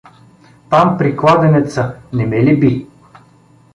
Там, 0.69 0.95
при 1.01 1.11
кладенеца, 1.21 1.85
не 2.13 2.25
ме 2.33 2.43
ли 2.49 2.59
би? 2.65 2.73